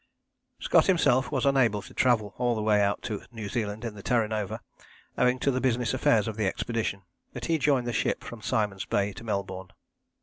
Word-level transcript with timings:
Scott 0.59 0.87
himself 0.87 1.31
was 1.31 1.45
unable 1.45 1.83
to 1.83 1.93
travel 1.93 2.33
all 2.39 2.55
the 2.55 2.61
way 2.63 2.81
out 2.81 3.03
to 3.03 3.21
New 3.31 3.47
Zealand 3.47 3.85
in 3.85 3.93
the 3.93 4.01
Terra 4.01 4.27
Nova 4.27 4.59
owing 5.15 5.37
to 5.37 5.51
the 5.51 5.61
business 5.61 5.93
affairs 5.93 6.27
of 6.27 6.37
the 6.37 6.47
expedition, 6.47 7.03
but 7.33 7.45
he 7.45 7.59
joined 7.59 7.85
the 7.85 7.93
ship 7.93 8.23
from 8.23 8.41
Simon's 8.41 8.85
Bay 8.85 9.13
to 9.13 9.23
Melbourne. 9.23 9.69